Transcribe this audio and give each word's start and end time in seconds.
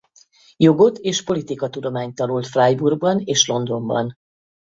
Jogot 0.57 0.97
és 0.99 1.23
politikatudományt 1.23 2.15
tanult 2.15 2.45
Freiburgban 2.47 3.19
és 3.25 3.47
Londonban. 3.47 4.17